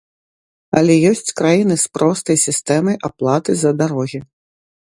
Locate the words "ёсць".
1.11-1.33